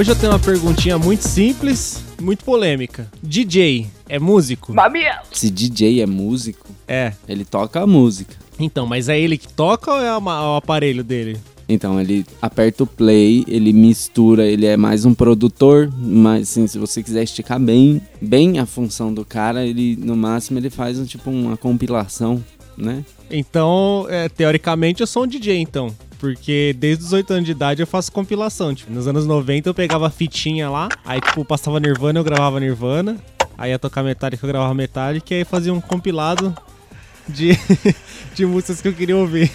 [0.00, 3.06] Hoje eu tenho uma perguntinha muito simples, muito polêmica.
[3.22, 4.72] DJ é músico?
[5.30, 7.12] Se DJ é músico, É.
[7.28, 8.34] ele toca a música.
[8.58, 11.36] Então, mas é ele que toca ou é uma- o aparelho dele?
[11.68, 16.78] Então ele aperta o play, ele mistura, ele é mais um produtor, mas assim, se
[16.78, 21.04] você quiser esticar bem, bem a função do cara, ele no máximo ele faz um
[21.04, 22.42] tipo uma compilação,
[22.74, 23.04] né?
[23.30, 25.94] Então, é, teoricamente, eu sou um DJ, então.
[26.20, 28.74] Porque desde os 8 anos de idade eu faço compilação.
[28.74, 32.60] Tipo, nos anos 90 eu pegava a fitinha lá, aí, tipo, passava Nirvana, eu gravava
[32.60, 33.16] Nirvana.
[33.56, 35.34] Aí ia tocar Metallica, eu gravava Metallica.
[35.34, 36.54] E aí fazia um compilado
[37.28, 37.50] de,
[38.34, 39.50] de músicas que eu queria ouvir.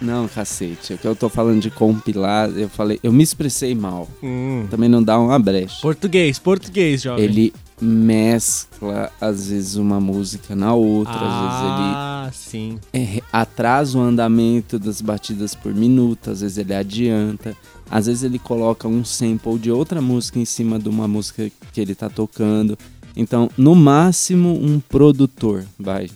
[0.00, 4.08] Não, cacete, é que eu tô falando de compilar, eu falei, eu me expressei mal.
[4.22, 4.66] Hum.
[4.70, 5.80] Também não dá uma brecha.
[5.80, 7.24] Português, português, jovem.
[7.24, 12.78] Ele mescla às vezes uma música na outra, às ah, sim.
[12.92, 17.56] vezes ele é, atrasa o andamento das batidas por minuto, às vezes ele adianta,
[17.90, 21.80] às vezes ele coloca um sample de outra música em cima de uma música que
[21.80, 22.78] ele tá tocando.
[23.16, 26.10] Então, no máximo, um produtor vai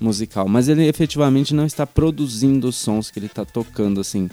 [0.00, 4.28] musical, mas ele efetivamente não está produzindo os sons que ele tá tocando, assim.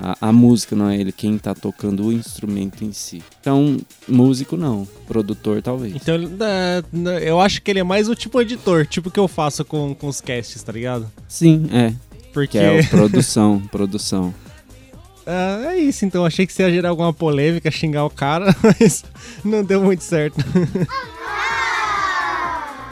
[0.00, 3.22] A, a música não é ele quem tá tocando o instrumento em si.
[3.40, 5.94] Então, músico não, produtor talvez.
[5.96, 9.18] Então, ele- é, né, eu acho que ele é mais o tipo editor, tipo que
[9.18, 11.10] eu faço com, com os casts, tá ligado?
[11.28, 11.92] Sim, é.
[12.32, 14.32] Porque Que é o produção, produção.
[15.26, 19.04] Ah, é isso, então achei que você ia gerar alguma polêmica, xingar o cara, mas
[19.44, 20.36] não deu muito certo.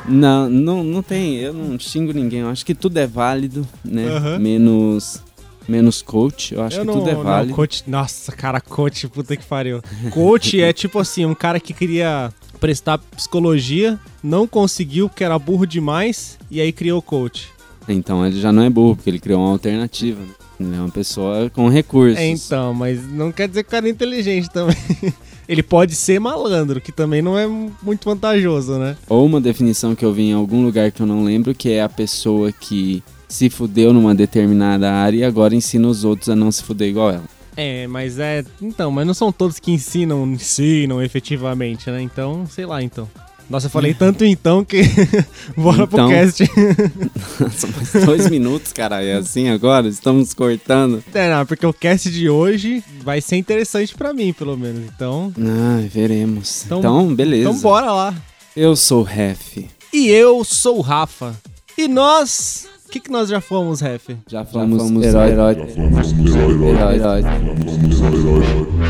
[0.08, 2.38] Não, não, não tem, eu não xingo ninguém.
[2.40, 4.06] Eu acho que tudo é válido, né?
[4.06, 4.38] Aham.
[4.38, 5.20] Menos
[5.69, 7.55] menos coach, eu acho eu que não, tudo é não, válido.
[7.55, 9.83] coach, nossa, cara, coach, puta que pariu.
[10.11, 15.67] Coach é tipo assim, um cara que queria prestar psicologia, não conseguiu porque era burro
[15.67, 17.48] demais, e aí criou coach.
[17.89, 20.20] Então ele já não é burro, porque ele criou uma alternativa.
[20.20, 20.29] Né?
[20.58, 22.19] Ele é uma pessoa com recursos.
[22.19, 24.77] É, então, mas não quer dizer que o cara é inteligente também.
[25.48, 28.96] Ele pode ser malandro, que também não é muito vantajoso, né?
[29.08, 31.83] Ou uma definição que eu vi em algum lugar que eu não lembro, que é
[31.83, 36.51] a pessoa que se fudeu numa determinada área e agora ensina os outros a não
[36.53, 37.25] se fuder igual ela.
[37.57, 38.45] É, mas é.
[38.61, 42.03] Então, mas não são todos que ensinam, ensinam efetivamente, né?
[42.03, 43.09] Então, sei lá, então.
[43.48, 44.83] Nossa, eu falei tanto então que.
[45.57, 46.09] Bora pro Então.
[46.11, 46.45] cast.
[47.57, 49.03] São mais dois minutos, cara.
[49.03, 49.89] É assim agora?
[49.89, 51.03] Estamos cortando.
[51.14, 54.83] É, não, porque o cast de hoje vai ser interessante pra mim, pelo menos.
[54.95, 55.33] Então.
[55.39, 56.64] Ah, veremos.
[56.67, 57.48] Então- Então, beleza.
[57.48, 58.14] Então bora lá.
[58.55, 59.58] Eu sou o Ref.
[59.93, 61.35] E eu sou o Rafa.
[61.79, 62.69] E nós.
[62.86, 64.11] O que, que nós já fomos, Ref?
[64.29, 65.55] Já falamos, herói, herói.
[65.55, 67.23] Herói, herói.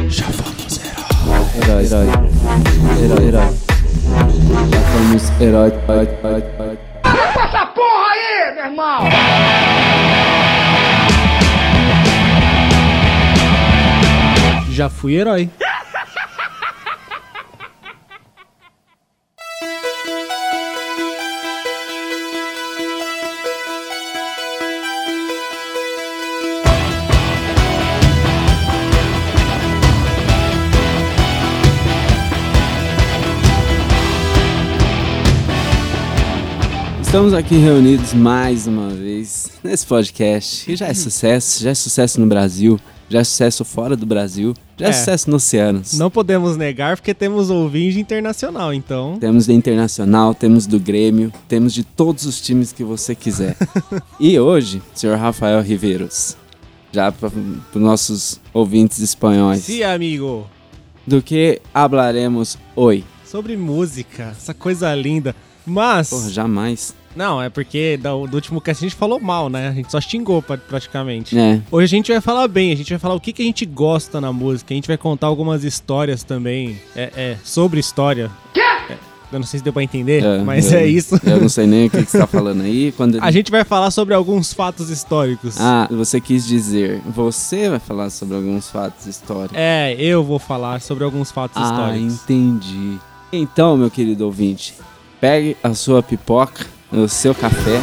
[0.08, 0.80] Já fomos,
[1.56, 2.06] Herói, herói.
[3.02, 3.54] Herói, herói.
[4.70, 6.78] Já fomos herói, herói, herói, herói.
[7.04, 9.00] Essa porra aí, meu irmão!
[14.70, 15.48] Já fui herói.
[37.16, 42.20] Estamos aqui reunidos mais uma vez nesse podcast, que já é sucesso, já é sucesso
[42.20, 42.78] no Brasil,
[43.08, 44.92] já é sucesso fora do Brasil, já é, É.
[44.92, 45.94] sucesso no Oceanos.
[45.94, 49.16] Não podemos negar porque temos ouvinte internacional, então.
[49.18, 53.56] Temos do Internacional, temos do Grêmio, temos de todos os times que você quiser.
[54.20, 56.36] e hoje, senhor Rafael Riveiros,
[56.92, 57.28] já para
[57.74, 60.46] os nossos ouvintes espanhóis, Sim, amigo.
[61.06, 63.06] do que hablaremos hoje?
[63.24, 65.34] Sobre música, essa coisa linda.
[65.64, 66.10] Mas.
[66.10, 66.94] Porra, jamais.
[67.16, 69.68] Não, é porque do, do último cast a gente falou mal, né?
[69.68, 71.36] A gente só xingou pra- praticamente.
[71.38, 73.44] É, Hoje a gente vai falar bem, a gente vai falar o que, que a
[73.46, 78.30] gente gosta na música, a gente vai contar algumas histórias também, é, é, sobre história.
[78.54, 78.92] É,
[79.32, 81.18] eu não sei se deu pra entender, É, mas eu- é isso.
[81.24, 82.92] eu não sei nem o que, que você tá falando aí.
[82.92, 85.56] Quando A gente vai falar sobre alguns fatos históricos.
[85.60, 89.56] Ah, você quis dizer, você vai falar sobre alguns fatos históricos.
[89.58, 92.14] É, eu vou falar sobre alguns fatos ah, históricos.
[92.22, 92.98] entendi.
[93.32, 94.74] Então, meu querido ouvinte,
[95.20, 97.80] pegue a sua pipoca, o seu café,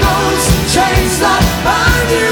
[0.00, 2.27] Those chains that bind you,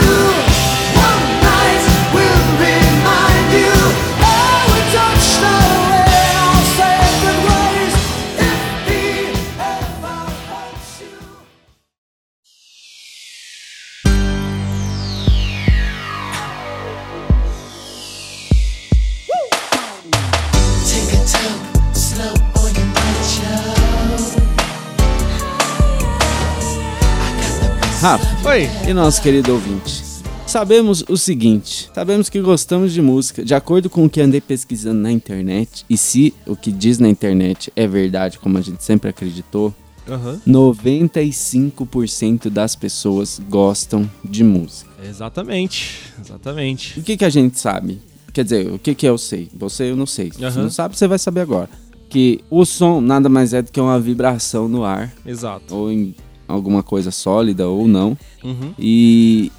[28.07, 28.69] Rafa, Oi.
[28.89, 30.01] e nosso querido ouvinte?
[30.47, 33.45] Sabemos o seguinte: sabemos que gostamos de música.
[33.45, 37.09] De acordo com o que andei pesquisando na internet, e se o que diz na
[37.09, 39.75] internet é verdade, como a gente sempre acreditou,
[40.09, 40.41] Aham.
[40.47, 44.89] 95% das pessoas gostam de música.
[45.05, 46.03] Exatamente.
[46.25, 47.01] Exatamente.
[47.01, 48.01] O que, que a gente sabe?
[48.33, 49.49] Quer dizer, o que, que eu sei?
[49.53, 50.31] Você eu não sei.
[50.31, 50.63] Se você Aham.
[50.63, 51.69] não sabe, você vai saber agora.
[52.09, 55.75] Que o som nada mais é do que uma vibração no ar, Exato.
[55.75, 56.15] ou em
[56.47, 58.17] alguma coisa sólida ou não.
[58.43, 58.73] Uhum.
[58.79, 59.51] E,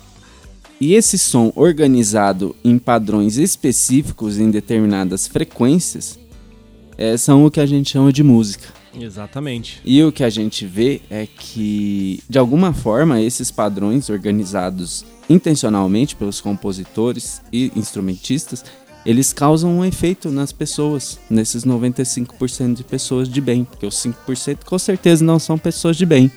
[0.80, 6.20] e esse som organizado em padrões específicos em determinadas frequências
[6.98, 8.68] é, são o que a gente chama de música.
[9.00, 9.80] Exatamente.
[9.86, 16.16] E o que a gente vê é que, de alguma forma, esses padrões organizados intencionalmente
[16.16, 18.64] pelos compositores e instrumentistas,
[19.06, 24.66] eles causam um efeito nas pessoas, nesses 95% de pessoas de bem, porque os 5%
[24.66, 26.32] com certeza não são pessoas de bem,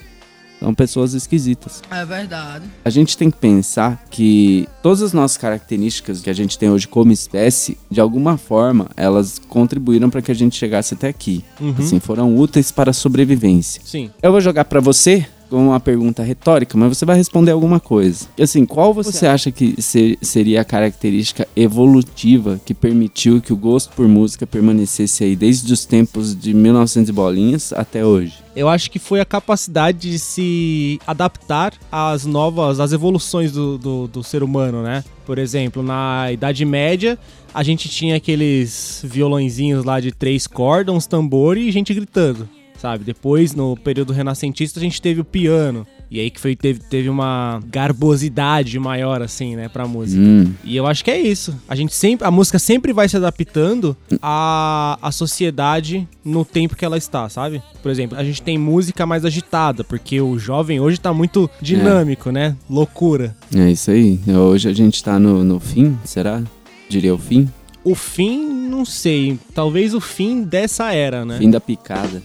[0.61, 1.81] são pessoas esquisitas.
[1.89, 2.65] É verdade.
[2.85, 6.87] A gente tem que pensar que todas as nossas características que a gente tem hoje
[6.87, 11.43] como espécie, de alguma forma, elas contribuíram para que a gente chegasse até aqui.
[11.59, 11.73] Uhum.
[11.79, 13.81] Assim, foram úteis para a sobrevivência.
[13.83, 14.11] Sim.
[14.21, 18.27] Eu vou jogar pra você uma pergunta retórica, mas você vai responder alguma coisa.
[18.37, 23.57] E Assim, qual você acha que se- seria a característica evolutiva que permitiu que o
[23.57, 28.35] gosto por música permanecesse aí desde os tempos de 1900 e bolinhas até hoje?
[28.55, 34.07] Eu acho que foi a capacidade de se adaptar às novas, às evoluções do, do,
[34.07, 35.03] do ser humano, né?
[35.25, 37.17] Por exemplo, na Idade Média,
[37.53, 42.47] a gente tinha aqueles violõezinhos lá de três cordas, uns tambores e gente gritando,
[42.81, 43.03] sabe?
[43.03, 45.85] Depois, no período renascentista, a gente teve o piano.
[46.09, 50.21] E aí que foi, teve, teve uma garbosidade maior, assim, né, pra música.
[50.21, 51.55] Hum, E eu acho que é isso.
[51.69, 56.83] A gente sempre, a música sempre vai se adaptando à, à sociedade no tempo que
[56.83, 57.61] ela está, sabe?
[57.81, 62.29] Por exemplo, a gente tem música mais agitada, porque o jovem hoje tá muito dinâmico,
[62.31, 62.55] né?
[62.69, 63.35] Loucura.
[63.55, 64.19] é isso aí.
[64.27, 66.41] Hoje a gente tá no, no fim, será?
[66.89, 67.49] Diria o fim?
[67.83, 69.39] O fim, não sei.
[69.55, 71.37] Talvez o fim dessa era, né?
[71.37, 72.21] Fim da picada.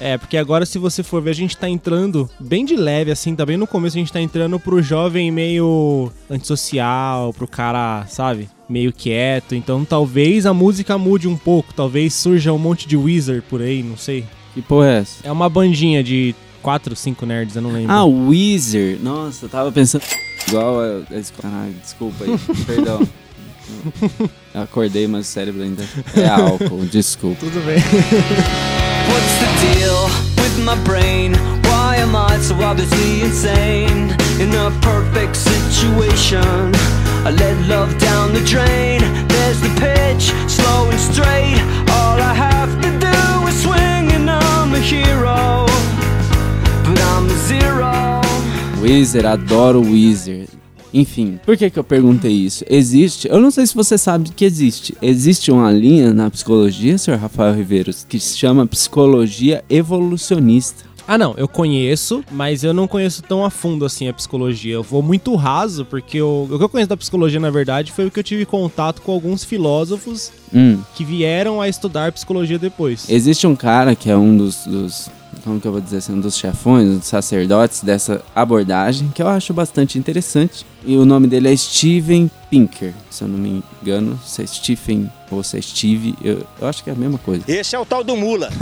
[0.00, 3.36] É, porque agora se você for ver, a gente tá entrando bem de leve, assim,
[3.36, 8.48] tá bem no começo, a gente tá entrando pro jovem meio antissocial, pro cara, sabe?
[8.66, 9.54] Meio quieto.
[9.54, 13.82] Então talvez a música mude um pouco, talvez surja um monte de Wizard por aí,
[13.82, 14.24] não sei.
[14.54, 15.16] Que porra é essa?
[15.22, 17.92] É uma bandinha de quatro, cinco nerds, eu não lembro.
[17.92, 18.98] Ah, Weezer.
[19.02, 20.02] Nossa, eu tava pensando.
[20.48, 21.02] Igual a.
[21.42, 22.38] Caralho, desculpa aí.
[22.66, 23.06] Perdão.
[24.54, 25.84] Eu acordei, mas o cérebro ainda
[26.16, 26.86] é álcool.
[26.90, 27.38] Desculpa.
[27.40, 27.78] Tudo bem.
[29.10, 30.00] What's the deal
[30.42, 31.34] with my brain?
[31.68, 34.10] Why am I so obviously insane?
[34.40, 36.72] In a perfect situation,
[37.26, 39.00] I let love down the drain.
[39.28, 41.60] There's the pitch, slow and straight.
[41.96, 45.66] All I have to do is swing, and I'm a hero.
[46.84, 47.92] But I'm a zero.
[48.82, 50.59] Weezer, adoro Weezer.
[50.92, 52.64] Enfim, por que que eu perguntei isso?
[52.68, 54.96] Existe, eu não sei se você sabe que existe.
[55.00, 60.90] Existe uma linha na psicologia, senhor Rafael Riveiros, que se chama psicologia evolucionista.
[61.08, 64.74] Ah, não, eu conheço, mas eu não conheço tão a fundo assim a psicologia.
[64.74, 68.06] Eu vou muito raso, porque eu- o que eu conheço da psicologia, na verdade, foi
[68.06, 73.08] o que eu tive contato com alguns filósofos Hum, que vieram a estudar psicologia depois.
[73.08, 76.20] existe um cara que é um dos, dos como que eu vou dizer assim, um
[76.20, 80.64] dos chefões, um dos sacerdotes dessa abordagem, que eu acho bastante interessante.
[80.84, 85.10] E o nome dele é Steven Pinker, se eu não me engano, se é Stephen
[85.30, 87.44] ou se é Steve, eu, eu acho que é a mesma coisa.
[87.46, 88.50] Esse é o tal do Mula.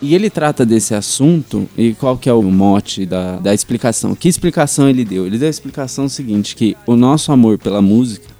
[0.00, 4.14] E ele trata desse assunto e qual que é o mote da, da explicação?
[4.14, 5.26] Que explicação ele deu?
[5.26, 8.33] Ele deu a explicação seguinte, que o nosso amor pela música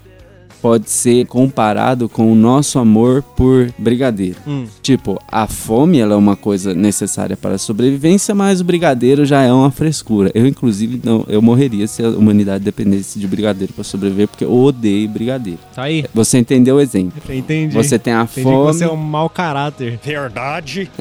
[0.65, 4.39] pode ser comparado com o nosso amor por brigadeiro.
[4.47, 4.65] Hum.
[4.81, 9.43] Tipo, a fome ela é uma coisa necessária para a sobrevivência, mas o brigadeiro já
[9.43, 10.31] é uma frescura.
[10.33, 14.55] Eu, inclusive, não, eu morreria se a humanidade dependesse de brigadeiro para sobreviver, porque eu
[14.55, 15.59] odeio brigadeiro.
[15.75, 16.07] Tá aí?
[16.15, 17.21] Você entendeu o exemplo?
[17.29, 17.75] Entendi.
[17.75, 18.73] Você tem a Entendi que fome...
[18.73, 20.01] você é um mau caráter.
[20.03, 20.91] Verdade.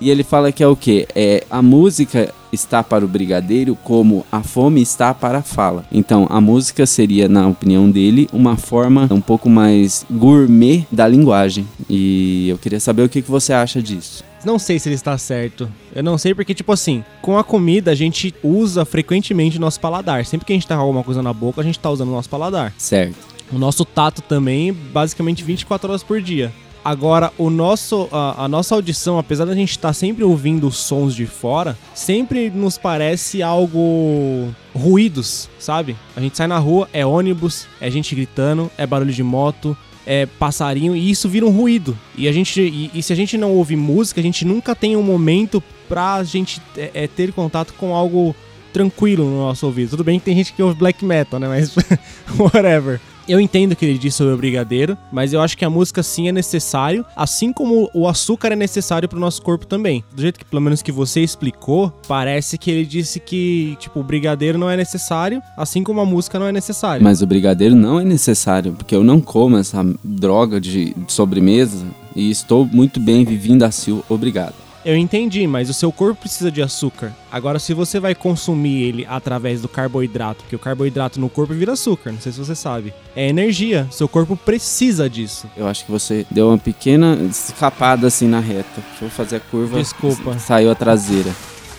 [0.00, 1.06] E ele fala que é o quê?
[1.14, 5.84] É, a música está para o brigadeiro como a fome está para a fala.
[5.90, 11.66] Então, a música seria, na opinião dele, uma forma um pouco mais gourmet da linguagem.
[11.88, 14.24] E eu queria saber o que, você acha disso.
[14.44, 15.70] Não sei se ele está certo.
[15.94, 19.80] Eu não sei porque, tipo assim, com a comida a gente usa frequentemente o nosso
[19.80, 20.26] paladar.
[20.26, 22.12] Sempre que a gente tá com alguma coisa na boca, a gente tá usando o
[22.12, 22.74] nosso paladar.
[22.76, 23.16] Certo.
[23.52, 26.52] O nosso tato também, basicamente 24 horas por dia.
[26.84, 31.26] Agora, o nosso, a, a nossa audição, apesar da gente estar sempre ouvindo sons de
[31.26, 35.96] fora, sempre nos parece algo ruídos, sabe?
[36.16, 40.26] A gente sai na rua, é ônibus, é gente gritando, é barulho de moto, é
[40.26, 41.96] passarinho, e isso vira um ruído.
[42.16, 44.96] E a gente, e, e se a gente não ouve música, a gente nunca tem
[44.96, 48.34] um momento pra gente é, é, ter contato com algo
[48.72, 49.90] tranquilo no nosso ouvido.
[49.90, 51.46] Tudo bem que tem gente que ouve black metal, né?
[51.46, 51.76] Mas
[52.38, 53.00] whatever.
[53.28, 56.02] Eu entendo o que ele disse sobre o brigadeiro, mas eu acho que a música
[56.02, 60.04] sim é necessário, assim como o açúcar é necessário pro nosso corpo também.
[60.14, 64.04] Do jeito que, pelo menos que você explicou, parece que ele disse que, tipo, o
[64.04, 67.02] brigadeiro não é necessário, assim como a música não é necessária.
[67.02, 72.30] Mas o brigadeiro não é necessário, porque eu não como essa droga de sobremesa e
[72.30, 74.54] estou muito bem vivendo assim, obrigado.
[74.84, 77.12] Eu entendi, mas o seu corpo precisa de açúcar.
[77.30, 81.72] Agora, se você vai consumir ele através do carboidrato, porque o carboidrato no corpo vira
[81.72, 82.92] açúcar, não sei se você sabe.
[83.14, 85.46] É energia, seu corpo precisa disso.
[85.56, 88.82] Eu acho que você deu uma pequena escapada assim na reta.
[88.90, 89.78] Deixa eu fazer a curva.
[89.78, 90.38] Desculpa.
[90.38, 91.32] Saiu a traseira.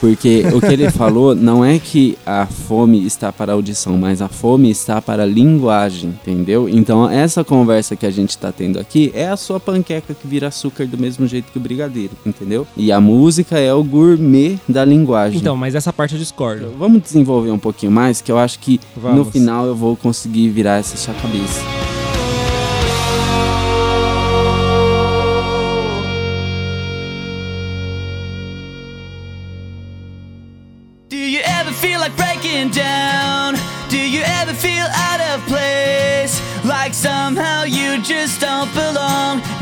[0.04, 4.22] Porque o que ele falou não é que a fome está para a audição, mas
[4.22, 6.68] a fome está para a linguagem, entendeu?
[6.68, 10.50] Então essa conversa que a gente está tendo aqui é a sua panqueca que vira
[10.50, 12.68] açúcar do mesmo jeito que o brigadeiro, entendeu?
[12.76, 15.40] E a música é o gourmet da linguagem.
[15.40, 16.74] Então, mas essa parte eu discordo.
[16.78, 19.30] Vamos desenvolver um pouquinho mais, que eu acho que no Vamos.
[19.30, 21.62] final eu vou conseguir virar essa sua cabeça.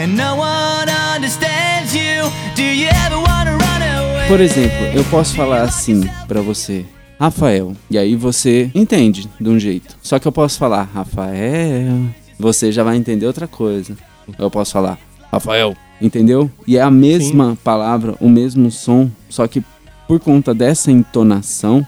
[0.02, 2.24] And no one understands you?
[2.56, 4.28] Do you ever wanna run away?
[4.28, 6.84] Por exemplo, eu posso falar assim pra você,
[7.20, 9.96] Rafael, e aí você entende de um jeito.
[10.02, 13.96] Só que eu posso falar, Rafael, você já vai entender outra coisa.
[14.40, 14.98] Eu posso falar,
[15.32, 16.50] Rafael, entendeu?
[16.66, 19.64] E é a mesma palavra, o mesmo som, só que
[20.08, 21.86] por conta dessa entonação,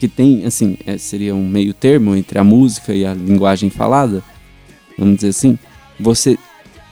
[0.00, 4.24] que tem, assim, é, seria um meio termo entre a música e a linguagem falada,
[4.98, 5.56] vamos dizer assim,
[6.00, 6.36] você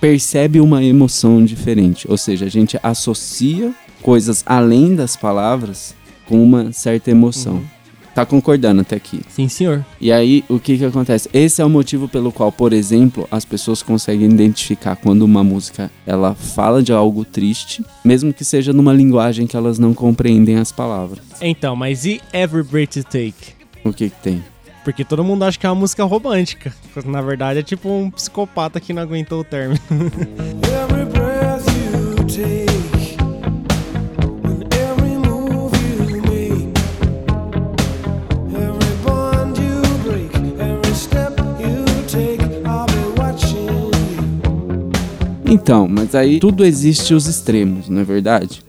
[0.03, 2.11] percebe uma emoção diferente.
[2.11, 5.95] Ou seja, a gente associa coisas além das palavras
[6.27, 7.63] com uma certa emoção.
[8.13, 9.21] Tá concordando até aqui.
[9.29, 9.87] Sim, senhor.
[10.01, 11.31] E aí, o que que acontece?
[11.33, 15.89] Esse é o motivo pelo qual, por exemplo, as pessoas conseguem identificar quando uma música
[16.05, 20.73] ela fala de algo triste, mesmo que seja numa linguagem que elas não compreendem as
[20.73, 21.21] palavras.
[21.41, 23.55] Então, mas e Every Breath You Take?
[23.85, 24.43] O que que tem?
[24.85, 26.73] Porque todo mundo acha que é uma música romântica.
[27.05, 29.81] Na verdade é tipo um psicopata que não aguentou o término.
[29.91, 32.73] Every breath you take.
[45.53, 48.65] Então, mas aí tudo existe os extremos, não é verdade?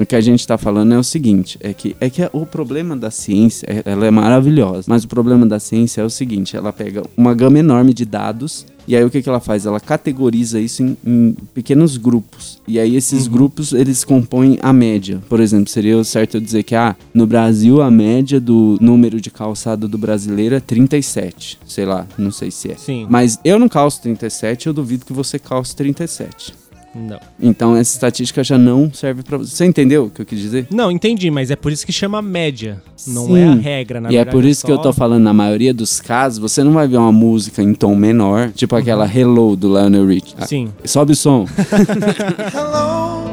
[0.00, 2.96] O que a gente tá falando é o seguinte, é que é que o problema
[2.96, 6.72] da ciência, é- ela é maravilhosa, mas o problema da ciência é o seguinte, ela
[6.72, 9.66] pega uma gama enorme de dados e aí o que que ela faz?
[9.66, 12.60] Ela categoriza isso em, em pequenos grupos.
[12.66, 15.20] E aí esses grupos, eles compõem a média.
[15.28, 19.20] Por exemplo, seria o certo eu dizer que ah, no Brasil a média do número
[19.20, 21.58] de calçado do brasileiro é 37.
[21.66, 22.74] Sei lá, não sei se é.
[22.76, 23.06] Sim.
[23.08, 26.54] Mas eu não calço 37, eu duvido que você calce 37.
[26.94, 27.20] Não.
[27.40, 29.50] Então essa estatística já não serve pra você.
[29.54, 30.66] Você entendeu o que eu quis dizer?
[30.70, 32.82] Não, entendi, mas é por isso que chama média.
[33.06, 33.38] Não Sim.
[33.38, 34.36] é a regra, na e é verdade.
[34.36, 36.96] por isso que eu só- tô falando, na maioria dos casos, você não vai ver
[36.96, 40.34] uma música em tom menor, tipo aquela Hello do Lionel Rich.
[40.38, 40.72] Ah, Sim.
[40.84, 41.46] Sobe o som.
[42.52, 43.24] Hello,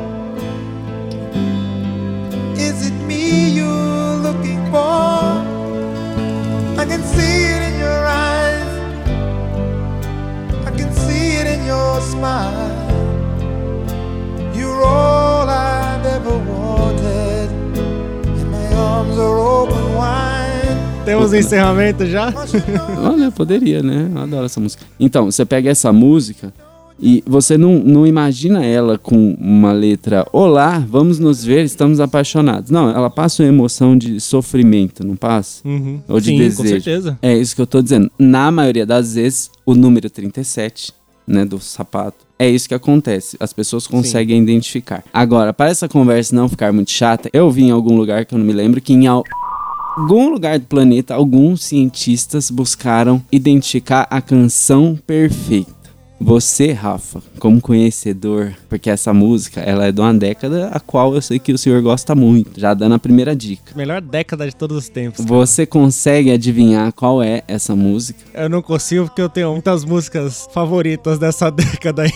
[2.56, 5.42] is it me you're looking for?
[6.80, 8.68] I can see it in your eyes,
[10.66, 12.77] I can see it in your smile.
[14.78, 21.04] You're all I've ever wanted, and my arms are open wide.
[21.04, 22.32] Temos um encerramento já?
[23.00, 24.08] Olha, poderia, né?
[24.14, 24.86] Eu adoro essa música.
[25.00, 26.54] Então, você pega essa música
[27.00, 32.70] e você não, não imagina ela com uma letra Olá, vamos nos ver, estamos apaixonados.
[32.70, 35.68] Não, ela passa uma emoção de sofrimento, não passa?
[35.68, 36.00] Uhum.
[36.08, 36.58] Ou de Sim, desejo.
[36.58, 37.18] com certeza.
[37.20, 38.12] É isso que eu tô dizendo.
[38.20, 40.94] Na maioria das vezes, o número 37,
[41.26, 43.36] né, do sapato, é isso que acontece.
[43.40, 45.04] As pessoas conseguem identificar.
[45.14, 48.40] Agora, para essa conversa não ficar muito chata, eu vi em algum lugar que eu
[48.40, 49.24] não me lembro que em al-
[49.98, 55.77] algum lugar do planeta, alguns cientistas buscaram identificar a canção perfeita.
[56.20, 61.22] Você, Rafa, como conhecedor, porque essa música, ela é de uma década a qual eu
[61.22, 63.72] sei que o senhor gosta muito, já dando a primeira dica.
[63.76, 65.18] Melhor década de todos os tempos.
[65.24, 65.28] cara.
[65.30, 68.20] Você consegue adivinhar qual é essa música?
[68.34, 72.12] Eu não consigo porque eu tenho muitas músicas favoritas dessa década aí.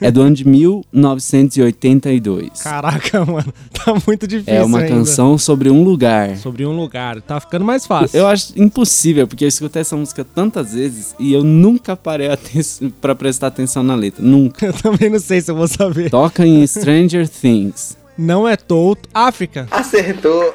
[0.00, 2.62] É do ano de 1982.
[2.62, 3.52] Caraca, mano.
[3.72, 4.94] Tá muito difícil É uma ainda.
[4.96, 6.36] canção sobre um lugar.
[6.38, 7.20] Sobre um lugar.
[7.20, 8.18] Tá ficando mais fácil.
[8.18, 12.90] Eu acho impossível, porque eu escutei essa música tantas vezes e eu nunca parei aten-
[13.00, 14.22] pra prestar atenção na letra.
[14.24, 14.66] Nunca.
[14.66, 16.10] Eu também não sei se eu vou saber.
[16.10, 17.96] Toca em Stranger Things.
[18.16, 19.08] Não é Touto.
[19.12, 19.66] África.
[19.70, 20.54] Acertou.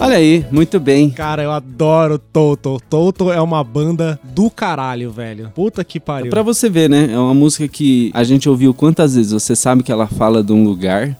[0.00, 1.10] Olha aí, muito bem.
[1.10, 2.80] Cara, eu adoro Toto.
[2.88, 5.50] Toto é uma banda do caralho, velho.
[5.54, 6.30] Puta que pariu.
[6.30, 7.08] Pra você ver, né?
[7.12, 9.32] É uma música que a gente ouviu quantas vezes?
[9.32, 11.16] Você sabe que ela fala de um lugar?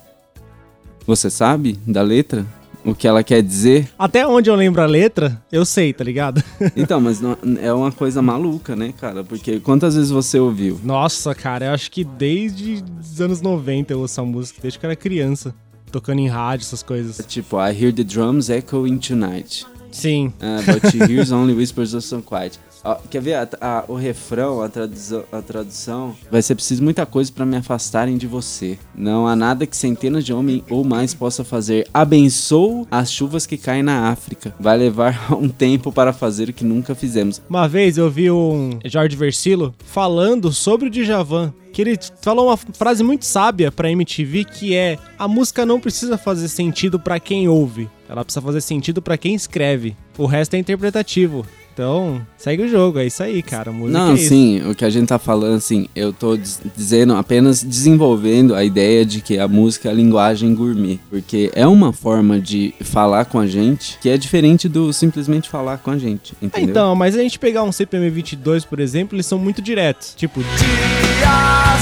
[1.06, 2.46] Você sabe da letra?
[2.84, 3.90] O que ela quer dizer?
[3.98, 6.42] Até onde eu lembro a letra, eu sei, tá ligado?
[6.76, 9.24] Então, mas não- é uma coisa maluca, né, cara?
[9.24, 10.80] Porque quantas vezes você ouviu?
[10.84, 14.86] Nossa, cara, eu acho que desde os anos 90 eu ouço essa música, desde que
[14.86, 15.52] eu era criança.
[15.90, 17.20] Tocando em rádio, essas coisas.
[17.26, 19.66] Tipo, I hear the drums echoing tonight.
[19.90, 20.32] Sim.
[20.40, 22.58] Uh, but she hears only whispers of some quiet.
[22.84, 26.14] Ó, quer ver a- a- o refrão, a tradução, a tradução?
[26.30, 28.78] Vai ser preciso muita coisa pra me afastarem de você.
[28.94, 31.88] Não há nada que centenas de homens ou mais possa fazer.
[31.92, 34.54] Abençoo as chuvas que caem na África.
[34.60, 37.42] Vai levar um tempo para fazer o que nunca fizemos.
[37.50, 41.52] Uma vez eu vi um Jorge Versilo falando sobre o Djavan.
[41.78, 46.18] Que ele falou uma frase muito sábia pra MTV que é: a música não precisa
[46.18, 49.96] fazer sentido pra quem ouve, ela precisa fazer sentido pra quem escreve.
[50.16, 51.46] O resto é interpretativo.
[51.78, 53.70] Então, segue o jogo, é isso aí, cara.
[53.70, 57.14] Música Não, é sim, o que a gente tá falando, assim, eu tô diz- dizendo,
[57.14, 60.98] apenas desenvolvendo a ideia de que a música é a linguagem gourmet.
[61.08, 65.78] Porque é uma forma de falar com a gente que é diferente do simplesmente falar
[65.78, 66.68] com a gente, entendeu?
[66.68, 70.14] Então, mas a gente pegar um CPM 22, por exemplo, eles são muito diretos.
[70.16, 71.28] Tipo, Dias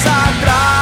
[0.07, 0.76] atrás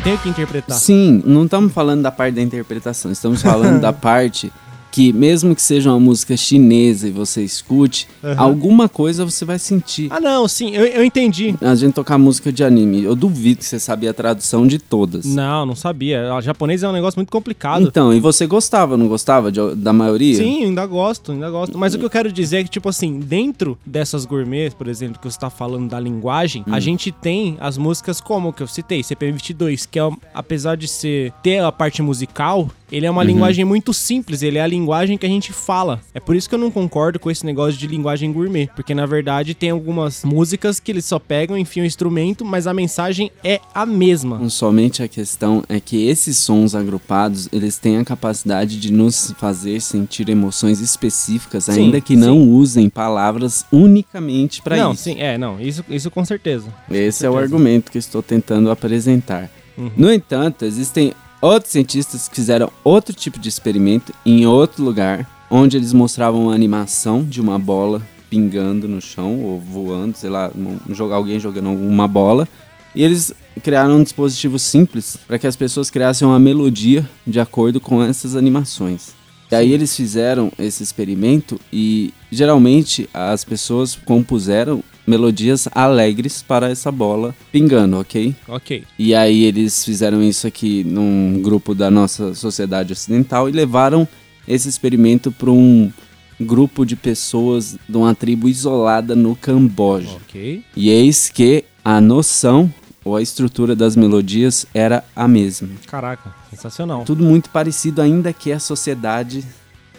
[0.00, 0.78] não tem o que interpretar.
[0.78, 4.50] Sim, não estamos falando da parte da interpretação, estamos falando da parte
[4.90, 10.08] que mesmo que seja uma música chinesa e você escute, alguma coisa você vai sentir.
[10.10, 11.54] Ah, não, sim, eu, eu entendi.
[11.60, 15.24] A gente tocar música de anime, eu duvido que você sabia a tradução de todas.
[15.24, 16.34] Não, não sabia.
[16.34, 17.86] O japonês é um negócio muito complicado.
[17.86, 20.36] Então, e você gostava, não gostava de- da maioria?
[20.36, 21.78] Sim, ainda gosto, ainda gosto.
[21.78, 25.18] Mas o que eu quero dizer é que, tipo assim, dentro dessas gourmets, por exemplo,
[25.20, 26.74] que você tá falando da linguagem, Hum.
[26.74, 30.88] a gente tem as músicas como que eu citei, CPM 22, que é, apesar de
[30.88, 33.26] ser ter a parte musical, ele é uma Uhum.
[33.28, 36.00] linguagem muito simples, ele é a linguagem que a gente fala.
[36.14, 39.06] É por isso que eu não concordo com esse negócio de linguagem gourmet, porque na
[39.06, 43.60] verdade tem algumas músicas que eles só pegam, enfiam o instrumento, mas a mensagem é
[43.74, 44.48] a mesma.
[44.48, 49.80] Somente a questão é que esses sons agrupados, eles têm a capacidade de nos fazer
[49.80, 55.02] sentir emoções específicas, Sim, ainda que não usem palavras unicamente para não, isso.
[55.04, 56.66] sim, é, não, isso, isso com certeza.
[56.90, 57.38] Esse é o certeza.
[57.38, 59.50] argumento que estou tentando apresentar.
[59.76, 59.90] Uhum.
[59.96, 65.92] No entanto, existem outros cientistas fizeram outro tipo de experimento em outro lugar, onde eles
[65.92, 71.16] mostravam uma animação de uma bola pingando no chão ou voando, sei lá, um, jogar
[71.16, 72.48] alguém jogando uma bola.
[72.94, 77.80] E eles criaram um dispositivo simples para que as pessoas criassem uma melodia de acordo
[77.80, 79.12] com essas animações.
[79.50, 86.92] E aí eles fizeram esse experimento e geralmente as pessoas compuseram melodias alegres para essa
[86.92, 88.34] bola pingando, ok?
[88.46, 88.84] Ok.
[88.96, 94.06] E aí eles fizeram isso aqui num grupo da nossa sociedade ocidental e levaram
[94.46, 95.92] esse experimento para um
[96.40, 100.16] grupo de pessoas de uma tribo isolada no Camboja.
[100.28, 100.62] Ok.
[100.76, 102.72] E eis que a noção
[103.04, 105.68] ou a estrutura das melodias era a mesma.
[105.86, 107.04] Caraca, sensacional.
[107.04, 109.44] Tudo muito parecido, ainda que a sociedade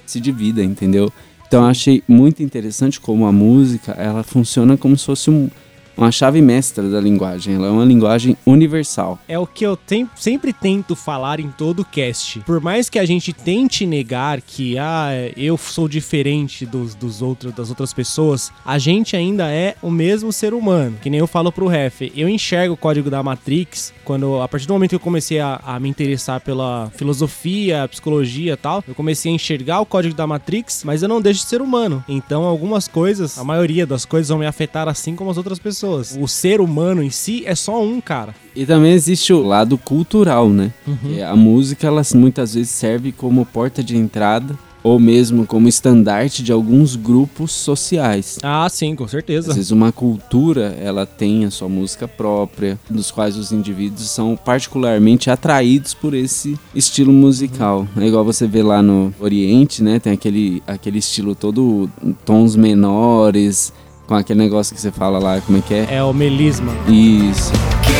[0.06, 1.12] se divida, entendeu?
[1.52, 5.50] Então eu achei muito interessante como a música ela funciona como se fosse um-
[5.98, 7.56] uma chave mestra da linguagem.
[7.56, 9.20] Ela é uma linguagem universal.
[9.28, 12.40] É o que eu tem- sempre tento falar em todo cast.
[12.42, 17.54] Por mais que a gente tente negar que ah, eu sou diferente dos, dos outros,
[17.54, 20.98] das outras pessoas, a gente ainda é o mesmo ser humano.
[21.02, 22.02] Que nem eu falo pro Ref.
[22.16, 25.60] Eu enxergo o código da Matrix quando, a partir do momento que eu comecei a,
[25.64, 30.26] a me interessar pela filosofia, psicologia e tal, eu comecei a enxergar o código da
[30.26, 32.04] Matrix, mas eu não deixo de ser humano.
[32.08, 35.81] Então, algumas coisas, a maioria das coisas vão me afetar assim como as outras pessoas.
[36.20, 38.36] O ser humano em si é só um, cara.
[38.56, 40.72] E também existe o lado cultural, né?
[41.02, 46.44] Que a música ela muitas vezes serve como porta de entrada ou mesmo como estandarte
[46.44, 48.40] de alguns grupos sociais.
[48.42, 49.52] Ah, sim, com certeza.
[49.52, 54.36] Às vezes uma cultura, ela tem a sua música própria, dos quais os indivíduos são
[54.36, 57.88] particularmente atraídos por esse estilo musical.
[57.98, 60.00] É igual você vê lá no Oriente, né?
[60.00, 61.90] Tem aquele, aquele estilo todo
[62.26, 63.72] tons menores,
[64.12, 65.88] com aquele negócio que você fala lá, como é que é?
[65.90, 66.74] É o melisma.
[66.86, 67.54] Isso.
[67.82, 67.94] Que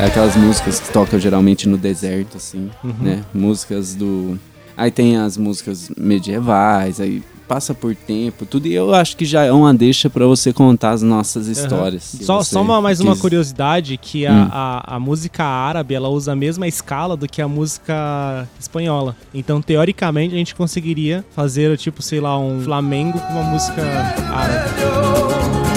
[0.00, 2.94] é aquelas músicas que tocam geralmente no deserto, assim, uhum.
[3.00, 3.24] né?
[3.34, 4.38] Músicas do.
[4.76, 9.42] Aí tem as músicas medievais, aí passa por tempo, tudo, e eu acho que já
[9.44, 12.04] é uma deixa pra você contar as nossas histórias.
[12.04, 14.48] se Só, só uma, mais uma quis- curiosidade, que a, Hum.
[14.52, 19.16] a, a música árabe, ela usa a mesma escala do que a música espanhola.
[19.34, 23.82] Então, teoricamente, a gente conseguiria fazer, tipo, sei lá, um flamengo com uma música
[24.32, 25.69] árabe.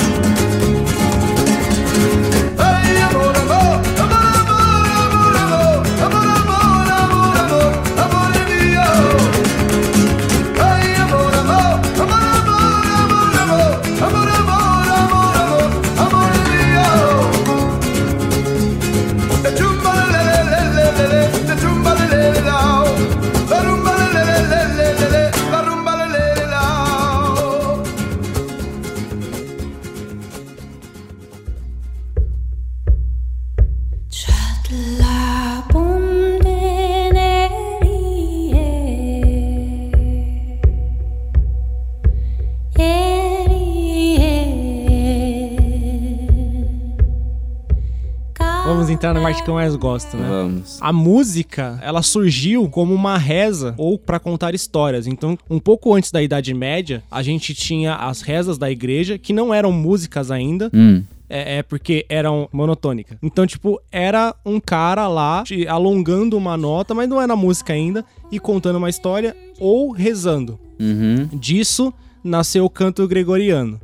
[49.43, 50.27] Parte que eu mais gosto, né?
[50.27, 50.77] Vamos.
[50.81, 55.05] A música, ela surgiu como uma reza ou pra contar histórias.
[55.05, 59.33] Então, um pouco antes da Idade Média, a gente tinha as rezas da igreja, que
[59.33, 61.03] não eram músicas ainda, Hum.
[61.29, 63.17] é, é porque eram monotônicas.
[63.21, 68.39] Então, tipo, era um cara lá alongando uma nota, mas não era música ainda, e
[68.39, 70.59] contando uma história ou rezando.
[70.79, 71.27] Uhum.
[71.33, 73.79] Disso nasceu o canto gregoriano.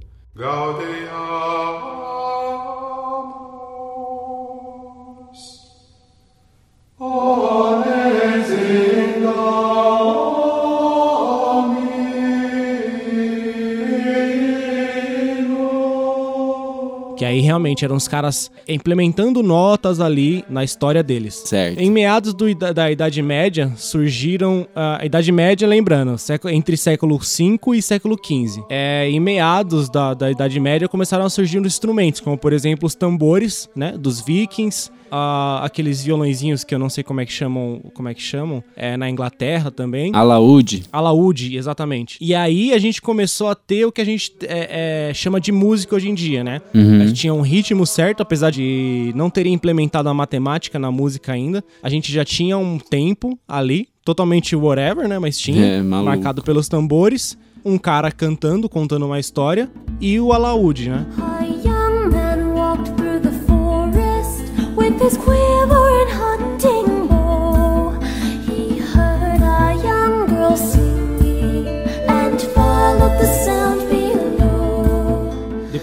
[17.17, 21.35] Que aí realmente eram os caras implementando notas ali na história deles.
[21.45, 21.77] Certo.
[21.77, 24.65] Em meados do ida- da Idade Média, surgiram.
[24.73, 28.63] ah, a Idade Média, lembrando, século- entre século V e século XV.
[28.69, 32.95] É, em meados da, da Idade Média começaram a surgir instrumentos, como por exemplo os
[32.95, 33.95] tambores, né?
[33.99, 34.89] Dos vikings.
[35.11, 38.63] Ah, aqueles violõezinhos que eu não sei como é que chamam, como é que chamam,
[38.75, 40.11] é, na Inglaterra também.
[40.13, 40.83] Alaúde.
[40.91, 42.17] Alaúde, exatamente.
[42.21, 45.51] E aí a gente começou a ter o que a gente é, é, chama de
[45.51, 46.61] música hoje em dia, né?
[46.73, 51.31] A gente tinha um ritmo certo, apesar de não terem implementado a matemática na música
[51.33, 51.63] ainda.
[51.81, 55.19] A gente já tinha um tempo ali, totalmente whatever, né?
[55.19, 57.37] Mas tinha, É, marcado pelos tambores.
[57.63, 59.69] Um cara cantando, contando uma história.
[59.99, 61.05] E o alaúde, né?
[61.19, 61.45] A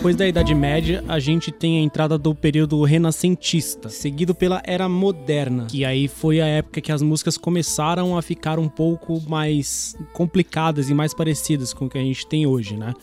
[0.07, 4.89] Depois da Idade Média, a gente tem a entrada do período renascentista, seguido pela Era
[4.89, 9.97] Moderna, que aí foi a época que as músicas começaram a ficar um pouco mais
[10.13, 12.95] complicadas e mais parecidas com o que a gente tem hoje, né?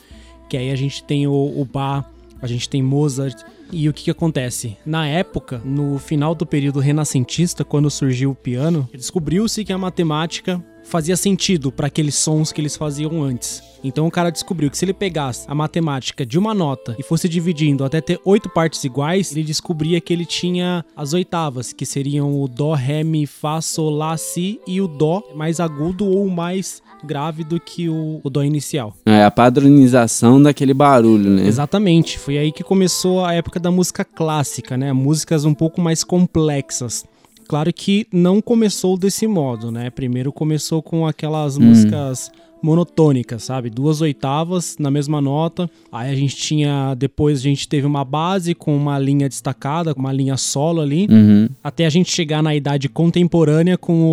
[0.49, 2.05] Que aí a gente tem o, o Bach,
[2.41, 3.37] a gente tem Mozart.
[3.69, 4.77] E o que, que acontece?
[4.85, 10.63] Na época, no final do período renascentista, quando surgiu o piano, descobriu-se que a matemática
[10.83, 13.63] fazia sentido para aqueles sons que eles faziam antes.
[13.83, 17.27] Então o cara descobriu que se ele pegasse a matemática de uma nota e fosse
[17.27, 22.41] dividindo até ter oito partes iguais, ele descobria que ele tinha as oitavas, que seriam
[22.41, 26.81] o dó, ré, mi, fá, sol, lá, si e o dó mais agudo ou mais
[27.03, 28.95] grave do que o, o dó inicial.
[29.05, 31.45] É a padronização daquele barulho, né?
[31.45, 34.93] Exatamente, foi aí que começou a época da música clássica, né?
[34.93, 37.03] Músicas um pouco mais complexas.
[37.47, 39.89] Claro que não começou desse modo, né?
[39.89, 43.69] Primeiro começou com aquelas músicas monotônicas, sabe?
[43.69, 45.69] Duas oitavas na mesma nota.
[45.91, 49.99] Aí a gente tinha, depois a gente teve uma base com uma linha destacada, com
[49.99, 51.49] uma linha solo ali, Uhum.
[51.61, 54.05] até a gente chegar na idade contemporânea com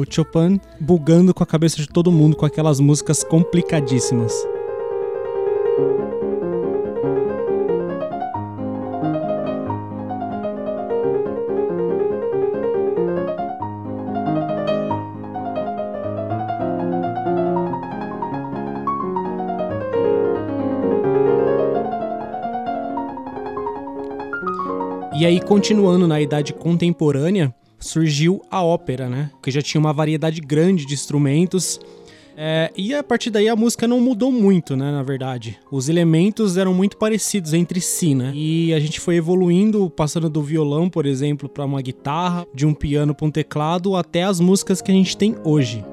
[0.00, 4.32] o Chopin bugando com a cabeça de todo mundo com aquelas músicas complicadíssimas.
[25.18, 29.32] E aí, continuando na idade contemporânea, surgiu a ópera, né?
[29.42, 31.80] Que já tinha uma variedade grande de instrumentos.
[32.36, 34.92] É, e a partir daí a música não mudou muito, né?
[34.92, 35.58] Na verdade.
[35.72, 38.30] Os elementos eram muito parecidos entre si, né?
[38.32, 42.72] E a gente foi evoluindo, passando do violão, por exemplo, para uma guitarra, de um
[42.72, 45.84] piano para um teclado, até as músicas que a gente tem hoje.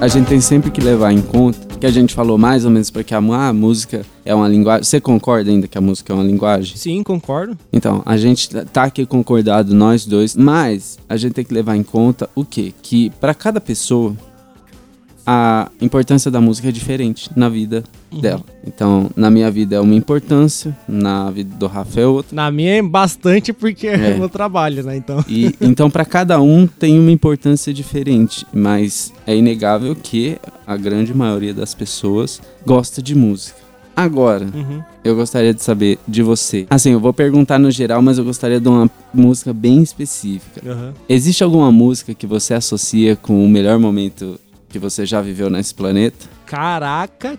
[0.00, 2.90] A gente tem sempre que levar em conta que a gente falou mais ou menos
[2.90, 4.84] porque a, a música é uma linguagem.
[4.84, 6.76] Você concorda ainda que a música é uma linguagem?
[6.76, 7.56] Sim, concordo.
[7.72, 11.82] Então, a gente tá aqui concordado nós dois, mas a gente tem que levar em
[11.82, 12.72] conta o quê?
[12.82, 14.16] Que para cada pessoa
[15.30, 18.42] a importância da música é diferente na vida dela.
[18.66, 22.34] Então, na minha vida é uma importância, na vida do Rafa é outra.
[22.34, 24.14] Na minha é bastante porque é, É.
[24.14, 24.96] o meu trabalho, né?
[24.96, 25.22] Então.
[25.28, 31.12] E então para cada um tem uma importância diferente, mas é inegável que a grande
[31.12, 33.58] maioria das pessoas gosta de música.
[33.94, 34.80] Agora, Uhum.
[35.04, 36.66] eu gostaria de saber de você.
[36.70, 40.62] Assim, eu vou perguntar no geral, mas eu gostaria de uma música bem específica.
[40.66, 40.94] Aham.
[41.06, 44.38] Existe alguma música que você associa com o melhor momento
[44.78, 46.26] que você já viveu nesse planeta?
[46.46, 47.36] Caraca,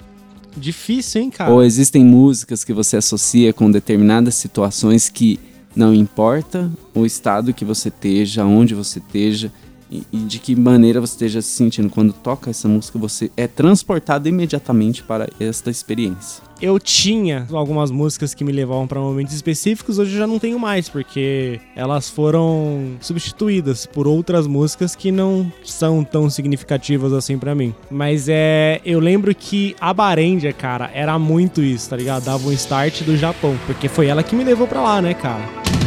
[0.55, 1.49] difícil, hein, cara?
[1.49, 5.39] Ou existem músicas que você associa com determinadas situações que
[5.75, 9.51] não importa o estado que você esteja, onde você esteja
[9.91, 14.27] e, de que maneira você esteja se sentindo quando toca essa música, você é transportado
[14.27, 16.43] imediatamente para esta experiência.
[16.61, 20.59] Eu tinha algumas músicas que me levavam pra momentos específicos, hoje eu já não tenho
[20.59, 27.55] mais, porque elas foram substituídas por outras músicas que não são tão significativas assim pra
[27.55, 27.73] mim.
[27.89, 32.25] Mas é, eu lembro que a Barendia, cara, era muito isso, tá ligado?
[32.25, 35.78] Dava um start do Japão, porque foi ela que me levou pra lá, né, cara?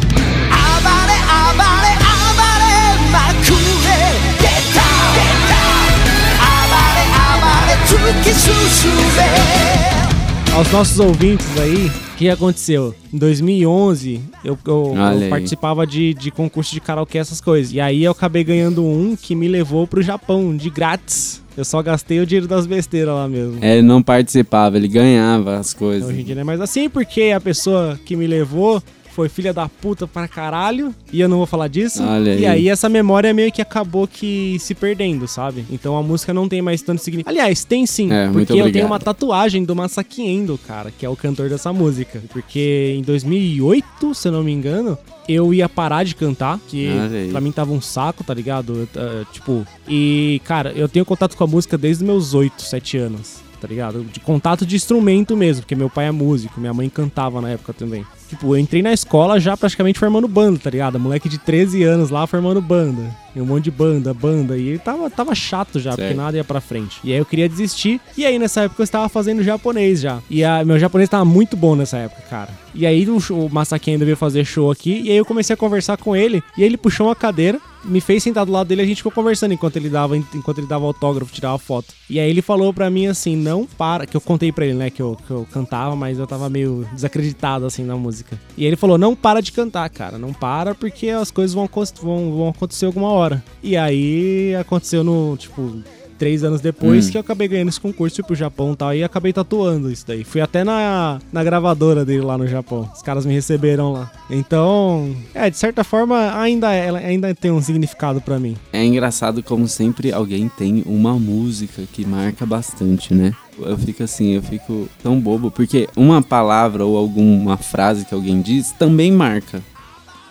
[10.54, 12.94] Aos nossos ouvintes aí, o que aconteceu?
[13.12, 17.72] Em 2011, eu, eu- eu participava de, de concurso de karaokê, essas coisas.
[17.72, 21.42] E aí eu acabei ganhando um que me levou pro Japão, de grátis.
[21.56, 23.58] Eu só gastei o dinheiro das besteiras lá mesmo.
[23.60, 26.08] É, ele não participava, ele ganhava as coisas.
[26.08, 28.82] Hoje em dia não é mais assim, porque a pessoa que me levou
[29.14, 32.02] foi filha da puta pra caralho, e eu não vou falar disso.
[32.02, 32.46] Olha e aí.
[32.46, 35.64] aí essa memória meio que acabou que se perdendo, sabe?
[35.70, 37.36] Então a música não tem mais tanto significado.
[37.36, 41.08] Aliás, tem sim, É, porque eu tenho uma tatuagem do Masaki Endo, cara, que é
[41.08, 42.22] o cantor dessa música.
[42.30, 44.96] Porque em 2008, se eu não me engano,
[45.28, 47.30] eu ia parar de cantar, que Olha aí.
[47.30, 48.88] pra mim tava um saco, tá ligado?
[48.94, 52.96] Eu, eh, tipo, e cara, eu tenho contato com a música desde meus 8, 7
[52.96, 53.42] anos.
[53.60, 54.02] Tá ligado?
[54.02, 57.72] De contato de instrumento mesmo, porque meu pai é músico, minha mãe cantava na época
[57.72, 58.04] também.
[58.32, 60.98] Tipo, eu entrei na escola já praticamente formando banda, tá ligado?
[60.98, 63.02] Moleque de 13 anos lá formando banda.
[63.36, 64.56] E um monte de banda, banda.
[64.56, 66.16] E tava, tava chato já, porque Certo.
[66.16, 66.98] nada ia pra frente.
[67.04, 68.00] E aí eu queria desistir.
[68.16, 70.18] E aí nessa época eu estava fazendo japonês já.
[70.30, 72.48] E a, meu japonês tava muito bom nessa época, cara.
[72.74, 75.02] E aí o, show- o Masaki ainda veio fazer show aqui.
[75.04, 76.42] E aí eu comecei a conversar com ele.
[76.56, 79.10] E aí ele puxou uma cadeira, me fez sentar do lado dele a gente ficou
[79.12, 81.92] conversando enquanto ele dava, enquanto ele dava autógrafo, tirava foto.
[82.08, 84.06] E aí ele falou pra mim assim: não para.
[84.06, 84.88] Que eu contei pra ele, né?
[84.90, 88.38] Que eu, que eu cantava, mas eu tava meio desacreditado assim na música.
[88.56, 90.16] E aí ele falou: não para de cantar, cara.
[90.18, 91.68] Não para porque as coisas vão,
[92.00, 93.42] vão, vão acontecer alguma hora.
[93.62, 95.82] E aí aconteceu no, tipo.
[96.22, 97.10] Três anos depois Hum.
[97.10, 100.04] que eu acabei ganhando esse concurso, fui pro Japão e tal, e acabei tatuando isso
[100.06, 100.22] daí.
[100.22, 102.88] Fui até na, na gravadora dele lá no Japão.
[102.94, 104.08] Os caras me receberam lá.
[104.30, 108.56] Então, é, de certa forma, ainda, ela ainda tem um significado pra mim.
[108.72, 113.32] É engraçado como sempre alguém tem uma música que marca bastante, né?
[113.58, 118.40] Eu fico assim, eu fico tão bobo, porque uma palavra ou alguma frase que alguém
[118.40, 119.60] diz também marca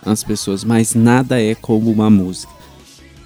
[0.02, 2.61] as pessoas, mas nada é como uma música.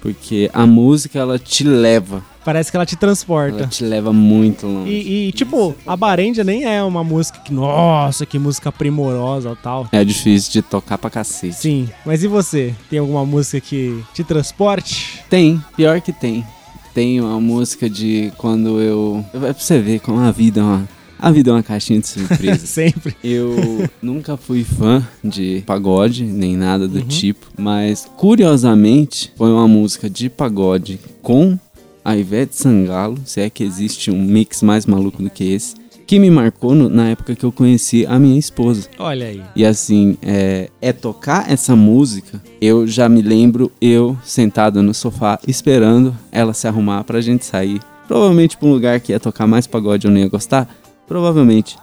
[0.07, 3.57] Porque a música ela te leva, Parece que ela te transporta.
[3.57, 4.89] ela te leva muito longe.
[4.89, 9.55] E, e, tipo, a Barendia nem é uma música que, nossa, que música primorosa e
[9.61, 9.85] tal.
[9.91, 11.53] É difícil de tocar pra cacete.
[11.55, 12.73] Sim, mas e você?
[12.89, 15.21] Tem alguma música que te transporte?
[15.29, 16.45] Tem, pior que tem.
[16.93, 19.25] Tem uma música de quando eu.
[19.33, 20.89] É pra você ver como a vida é uma.
[21.19, 22.61] A vida é uma caixinha de surpresas.
[22.69, 23.15] Sempre.
[23.23, 23.55] Eu
[24.01, 26.89] nunca fui fã de pagode, nem nada Uhum.
[26.91, 31.57] do tipo, mas curiosamente foi uma música de pagode com
[32.03, 35.75] a Ivete Sangalo, se é que existe um mix mais maluco do que esse,
[36.05, 38.87] que me marcou no- na época que eu conheci a minha esposa.
[38.97, 39.41] Olha aí.
[39.55, 45.37] E assim, é, é tocar essa música, eu já me lembro eu sentado no sofá
[45.45, 47.81] esperando ela se arrumar pra gente sair.
[48.07, 50.73] Provavelmente pra um lugar que ia tocar mais pagode eu não ia gostar,
[51.07, 51.77] provavelmente.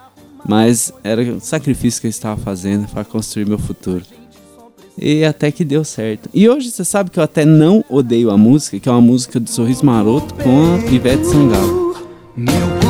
[0.46, 4.04] Mas era o sacrifício que eu estava fazendo para construir meu futuro.
[4.96, 6.28] E até que deu certo.
[6.32, 9.40] E hoje você sabe que eu até não odeio a música, que é uma música
[9.40, 11.96] do Sorriso Maroto com a Ivete Sangalo.
[12.36, 12.83] Meu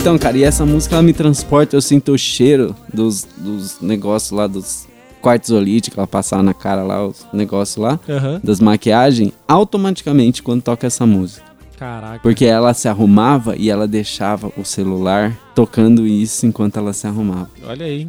[0.00, 4.30] Então, cara, e essa música ela me transporta, eu sinto o cheiro dos, dos negócios
[4.30, 4.88] lá, dos
[5.20, 8.40] quartzolite que ela passava na cara lá, os negócios lá, Aham.
[8.42, 11.44] das maquiagens, automaticamente quando toca essa música.
[11.78, 12.20] Caraca.
[12.22, 17.50] Porque ela se arrumava e ela deixava o celular tocando isso enquanto ela se arrumava.
[17.66, 18.08] Olha aí.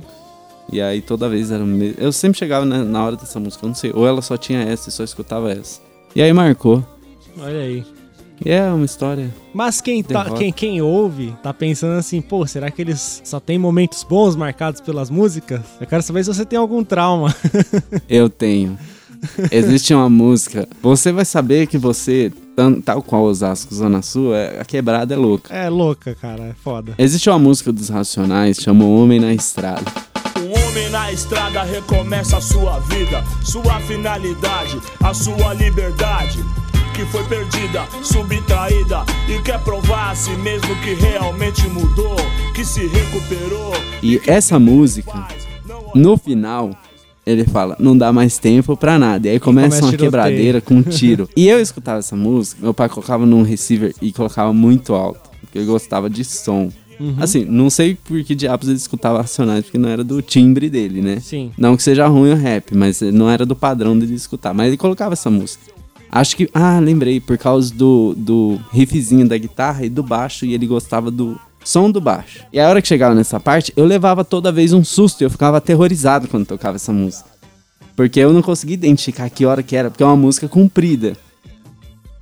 [0.71, 1.63] E aí toda vez era.
[1.63, 3.91] o me- Eu sempre chegava na, na hora dessa música, eu não sei.
[3.93, 5.81] Ou ela só tinha essa e só escutava essa.
[6.15, 6.85] E aí marcou.
[7.39, 7.83] Olha aí.
[8.43, 9.29] É uma história.
[9.53, 13.57] Mas quem, tá, quem, quem ouve tá pensando assim, pô, será que eles só tem
[13.59, 15.61] momentos bons marcados pelas músicas?
[15.79, 17.33] Eu quero saber se você tem algum trauma.
[18.09, 18.77] Eu tenho.
[19.51, 20.67] Existe uma música.
[20.81, 22.31] Você vai saber que você,
[22.83, 25.53] tal qual Osasco, Zona Sul, é- a quebrada é louca.
[25.53, 26.95] É louca, cara, é foda.
[26.97, 29.83] Existe uma música dos Racionais, chama O Homem na Estrada.
[30.39, 36.39] Um homem na estrada recomeça a sua vida, sua finalidade, a sua liberdade.
[36.93, 42.15] Que foi perdida, subtraída e quer provar a si mesmo que realmente mudou,
[42.53, 43.73] que se recuperou.
[44.03, 45.27] E essa música,
[45.95, 46.71] no final,
[47.25, 49.27] ele fala, não dá mais tempo pra nada.
[49.27, 51.29] E aí começa começa uma quebradeira com um tiro.
[51.35, 55.59] e eu escutava essa música, meu pai colocava num receiver e colocava muito alto, porque
[55.59, 56.69] ele gostava de som.
[56.99, 57.15] Uhum.
[57.19, 61.01] Assim, não sei por que diabos ele escutava Racionais, porque não era do timbre dele,
[61.01, 61.19] né?
[61.19, 61.51] Sim.
[61.57, 64.53] Não que seja ruim o rap, mas não era do padrão dele escutar.
[64.53, 65.70] Mas ele colocava essa música.
[66.11, 66.49] Acho que.
[66.53, 71.09] Ah, lembrei, por causa do, do riffzinho da guitarra e do baixo, e ele gostava
[71.09, 72.43] do som do baixo.
[72.51, 75.57] E a hora que chegava nessa parte, eu levava toda vez um susto, eu ficava
[75.57, 77.29] aterrorizado quando tocava essa música.
[77.95, 81.15] Porque eu não conseguia identificar que hora que era, porque é uma música comprida.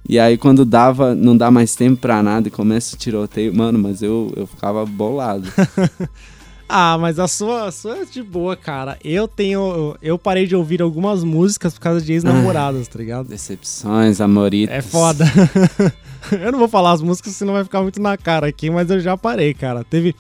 [0.08, 3.80] E aí quando dava, não dá mais tempo pra nada e começa o tiroteio, mano,
[3.80, 5.48] mas eu, eu ficava bolado.
[6.72, 8.96] Ah, mas a sua, a sua é de boa, cara.
[9.04, 9.98] Eu tenho.
[10.04, 13.28] Eu parei de ouvir algumas músicas por causa de ex-namoradas, tá ligado?
[13.28, 14.76] Decepções, amoritas.
[14.76, 15.26] É foda.
[16.32, 19.00] eu não vou falar as músicas, senão vai ficar muito na cara aqui, mas eu
[19.00, 19.84] já parei, cara.
[19.84, 20.16] Teve,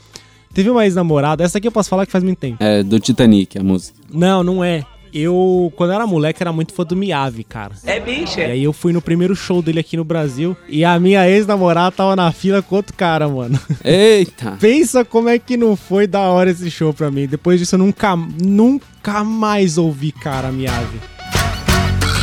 [0.51, 2.57] teve uma ex-namorada, essa aqui eu posso falar que faz muito tempo.
[2.63, 3.99] É, do Titanic, a música.
[4.12, 4.83] Não, não é.
[5.13, 7.74] Eu, quando eu era moleque, era muito fã do Miave, cara.
[7.86, 8.41] É bicha.
[8.41, 11.91] E aí eu fui no primeiro show dele aqui no Brasil e a minha ex-namorada
[11.91, 13.60] tava na fila com outro cara, mano.
[13.84, 14.58] Eita!
[14.62, 17.28] Pensa como é que não foi da hora esse show pra mim.
[17.28, 21.00] Depois disso eu nunca, nunca mais ouvi, cara, Miave.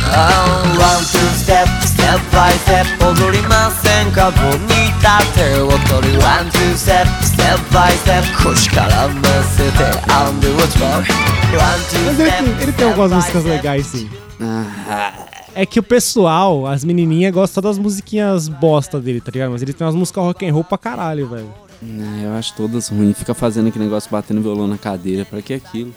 [0.09, 5.68] One, two, step, step by step 踊りませんかボニータ手を
[6.00, 12.30] 取り One, two, step, step by step 腰からませて On the watch for One, two, Mas ele,
[12.30, 13.56] step, tem- ele tem step algumas by músicas step.
[13.56, 14.10] legais, sim.
[14.40, 15.12] Ah,
[15.54, 19.50] É que o pessoal, as menininhas, gostam das musiquinhas bosta dele, tá ligado?
[19.50, 21.52] Mas ele tem umas músicas rock and roll pra caralho, velho.
[21.82, 23.18] Ah, eu acho todas ruins.
[23.18, 25.24] Fica fazendo aquele negócio batendo violão na cadeira.
[25.26, 25.92] Pra que aquilo?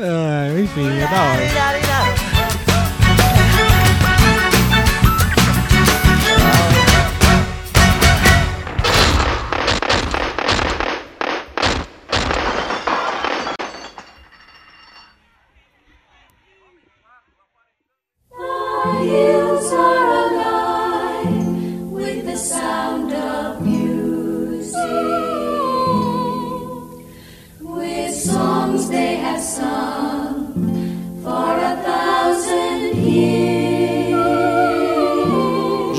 [0.00, 2.27] Ah, enfim, é da hora.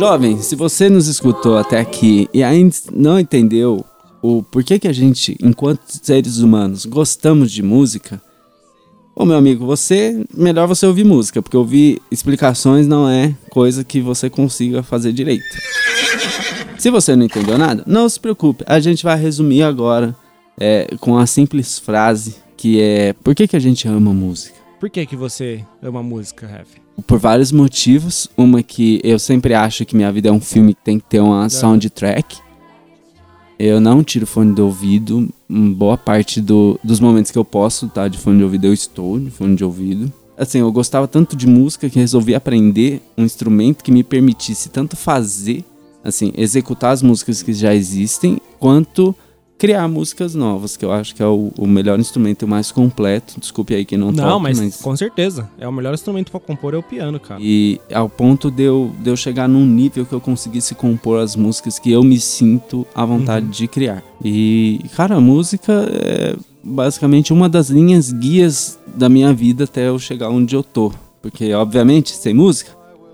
[0.01, 3.85] Jovem, se você nos escutou até aqui e ainda não entendeu
[4.23, 8.19] o porquê que a gente, enquanto seres humanos, gostamos de música,
[9.15, 14.01] ô meu amigo, você melhor você ouvir música, porque ouvir explicações não é coisa que
[14.01, 15.45] você consiga fazer direito.
[16.79, 18.65] Se você não entendeu nada, não se preocupe.
[18.67, 20.17] A gente vai resumir agora
[20.59, 24.60] é, com a simples frase que é por que, que a gente ama música?
[24.81, 26.69] Por que que você ama música, Ref?
[27.07, 28.29] Por vários motivos.
[28.37, 31.21] Uma que eu sempre acho que minha vida é um filme que tem que ter
[31.21, 32.39] uma soundtrack.
[33.59, 35.29] Eu não tiro fone de ouvido.
[35.49, 38.73] Hum, Boa parte do- dos momentos que eu posso estar de fone de ouvido, eu
[38.73, 40.11] estou de fone de ouvido.
[40.37, 44.97] Assim, eu gostava tanto de música que resolvi aprender um instrumento que me permitisse tanto
[44.97, 45.63] fazer,
[46.03, 49.15] assim, executar as músicas que já existem, quanto
[49.61, 53.39] criar músicas novas, que eu acho que é o, o melhor instrumento mais completo.
[53.39, 55.51] Desculpe aí quem não, Não, toca, mas, com certeza.
[55.59, 57.39] É o melhor instrumento pra compor é o piano, cara.
[57.43, 61.37] e ao ponto de eu, de eu chegar num nível que eu conseguisse compor as
[61.37, 64.03] músicas que eu me sinto à vontade de criar.
[64.25, 66.35] E, cara, a música é
[66.65, 70.91] basicamente uma das linhas guias da minha vida até eu chegar onde eu tô.
[71.21, 72.71] Porque, obviamente, sem música,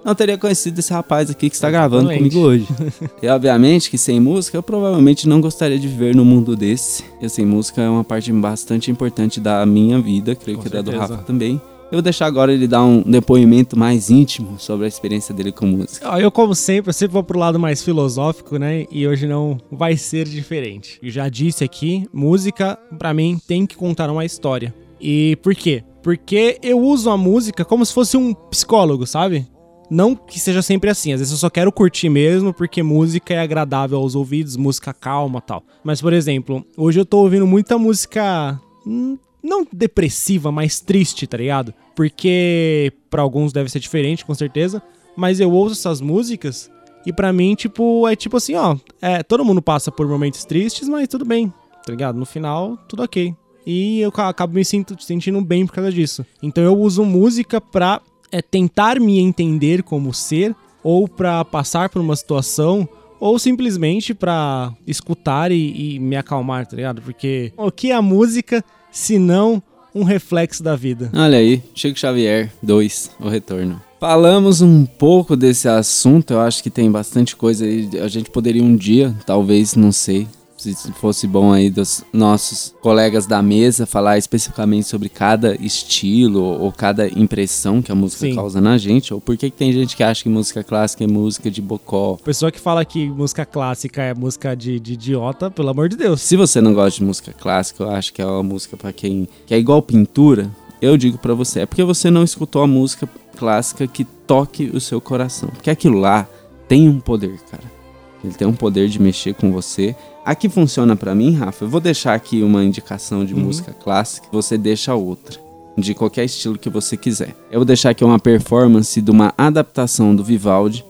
[0.07, 2.69] não teria conhecido esse rapaz aqui que está gravando comigo hoje.
[3.21, 7.05] e, obviamente, que sem música, eu provavelmente não gostaria de viver num mundo desse.
[7.21, 10.81] E, assim, música é uma parte bastante importante da minha vida, creio Com que da
[10.81, 11.15] do certeza.
[11.15, 11.61] Rafa também.
[11.87, 15.67] Eu vou deixar agora ele dar um depoimento mais íntimo sobre a experiência dele com
[15.67, 16.07] música.
[16.21, 18.87] Eu, como sempre, eu sempre vou pro lado mais filosófico, né?
[18.91, 21.01] E hoje não vai ser diferente.
[21.03, 24.73] Eu já disse aqui, música, pra mim, tem que contar uma história.
[25.01, 25.83] E por quê?
[26.03, 29.47] Porque eu uso a música como se fosse um psicólogo, sabe?
[29.91, 33.39] Não que seja sempre assim, às vezes eu só quero curtir mesmo, porque música é
[33.39, 35.63] agradável aos ouvidos, música calma tal.
[35.85, 38.61] Mas, por exemplo, hoje eu tô ouvindo muita música.
[38.87, 41.73] hum, Não depressiva, mas triste, tá ligado?
[41.95, 44.83] Porque pra alguns deve ser diferente, com certeza.
[45.17, 46.71] Mas eu ouço essas músicas
[47.07, 48.77] e pra mim, tipo, é tipo assim, ó.
[49.01, 51.49] É, todo mundo passa por momentos tristes, mas tudo bem,
[51.85, 52.19] tá ligado?
[52.19, 53.33] No final, tudo ok.
[53.65, 56.27] E eu ca- acabo me sinto, sentindo bem por causa disso.
[56.43, 58.01] Então eu uso música pra
[58.31, 64.73] é, tentar me entender como ser, ou pra passar por uma situação, ou simplesmente pra
[64.87, 67.03] escutar e, e me acalmar, tá ligado?
[67.03, 69.63] Porque o que é a música se não
[69.95, 71.11] um reflexo da vida?
[71.15, 73.81] Olha aí, Chico Xavier 2, o retorno.
[73.99, 77.89] Falamos um pouco desse assunto, eu acho que tem bastante coisa aí.
[78.03, 80.29] A gente poderia um dia, talvez, não sei,
[80.75, 86.73] se fosse bom aí dos nossos colegas da mesa falar especificamente sobre cada estilo ou
[86.73, 88.35] cada impressão que a música Sim.
[88.35, 91.51] causa na gente, ou por que tem gente que acha que música clássica é música
[91.51, 92.17] de bocó.
[92.25, 96.21] Pessoa que fala que música clássica é música de, de idiota, pelo amor de Deus.
[96.21, 99.29] Se você não gosta de música clássica, eu acho que é uma música pra quem
[99.47, 100.51] que é igual pintura.
[100.81, 104.81] Eu digo pra você, é porque você não escutou a música clássica que toque o
[104.81, 105.49] seu coração.
[105.51, 106.29] Porque aquilo lá
[106.69, 107.76] tem um poder, cara.
[108.25, 109.95] Ele tem um poder de mexer com você.
[110.25, 111.65] Aqui funciona pra mim, Rafa.
[111.65, 115.39] Eu vou deixar aqui uma indicação de música clássica, você deixa outra.
[115.79, 117.37] De qualquer estilo que você quiser.
[117.51, 120.85] Eu vou deixar aqui uma performance de uma adaptação do Vivaldi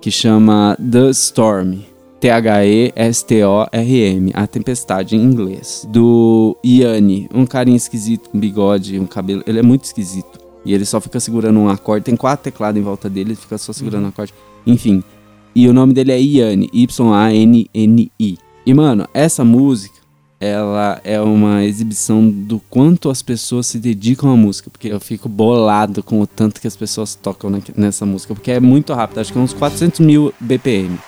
[0.00, 1.80] que chama The Storm.
[2.20, 5.86] T-H-E-S-T-O-R-M, A Tempestade em inglês.
[5.88, 9.44] Do Yanni, um carinha esquisito, com bigode, um cabelo.
[9.46, 10.36] Ele é muito esquisito.
[10.64, 12.06] E ele só fica segurando um acorde.
[12.06, 14.34] Tem quatro teclados em volta dele, ele fica só segurando um acorde.
[14.66, 15.04] Enfim.
[15.54, 18.38] E o nome dele é Yanni, Y-A-N-N-I.
[18.64, 19.96] E, mano, essa música,
[20.40, 24.70] ela é uma exibição do quanto as pessoas se dedicam à música.
[24.70, 28.34] Porque eu fico bolado com o tanto que as pessoas tocam nessa música.
[28.34, 30.98] Porque é muito rápido, acho que é uns 400 mil BPM.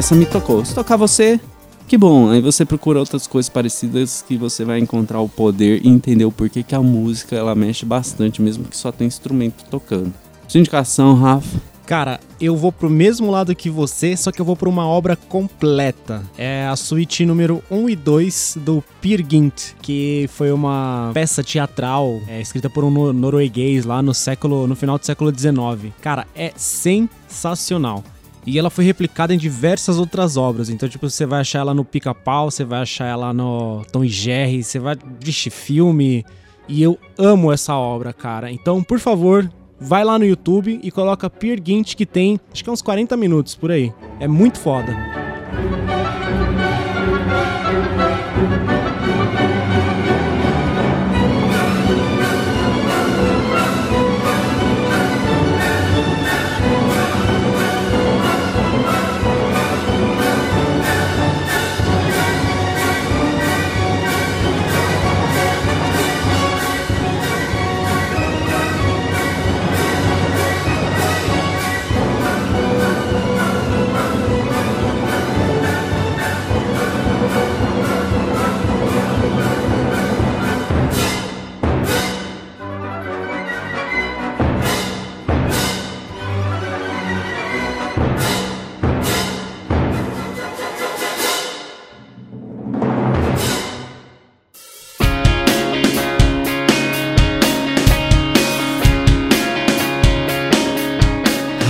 [0.00, 0.64] Essa me tocou.
[0.64, 1.38] Se tocar você,
[1.86, 2.30] que bom.
[2.30, 6.32] Aí você procura outras coisas parecidas que você vai encontrar o poder e entender o
[6.32, 10.10] porquê que a música ela mexe bastante, mesmo que só tem instrumento tocando.
[10.48, 11.58] Sua indicação, Rafa.
[11.84, 15.16] Cara, eu vou pro mesmo lado que você, só que eu vou pra uma obra
[15.16, 16.22] completa.
[16.38, 22.22] É a suíte número 1 e 2 do Peer Gynt, que foi uma peça teatral
[22.26, 25.92] é, escrita por um nor- norueguês lá no século, no final do século XIX.
[26.00, 28.02] Cara, é sensacional.
[28.46, 30.70] E ela foi replicada em diversas outras obras.
[30.70, 34.08] Então, tipo, você vai achar ela no Pica-Pau, você vai achar ela no Tom e
[34.08, 34.96] Jerry, você vai.
[35.20, 36.24] Vixe, filme.
[36.68, 38.50] E eu amo essa obra, cara.
[38.50, 42.70] Então, por favor, vai lá no YouTube e coloca Peer Gynt, que tem acho que
[42.70, 43.92] é uns 40 minutos por aí.
[44.18, 45.19] É muito foda.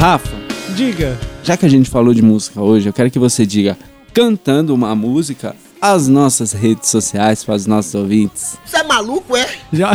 [0.00, 0.34] Rafa,
[0.74, 1.14] Diga.
[1.42, 3.76] já que a gente falou de música hoje, eu quero que você diga,
[4.14, 8.56] cantando uma música, as nossas redes sociais para os nossos ouvintes.
[8.64, 9.46] Você é maluco, é?
[9.70, 9.92] Já.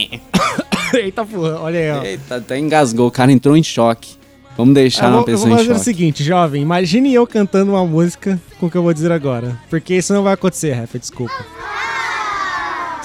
[0.96, 2.02] Eita porra, olha aí, ó.
[2.02, 4.16] Eita, até engasgou, o cara entrou em choque.
[4.56, 6.62] Vamos deixar Eu uma vou, eu pessoa vou em fazer o seguinte, jovem.
[6.62, 9.58] Imagine eu cantando uma música com o que eu vou dizer agora.
[9.68, 11.34] Porque isso não vai acontecer, Rafa, desculpa.